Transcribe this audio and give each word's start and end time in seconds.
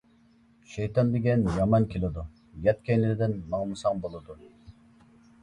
شەيتان 0.69 1.11
دېگەن 1.15 1.43
يامان 1.57 1.85
كېلىدۇ، 1.91 2.23
يات 2.69 2.81
كەينىدىن 2.89 3.37
ماڭمىساڭ 3.53 4.03
بولدى. 4.09 4.41